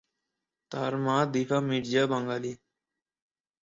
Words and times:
তাঁর 0.71 0.93
মা 1.05 1.17
দীপা 1.33 1.59
মির্জা 1.67 2.03
বাঙালি। 2.07 2.51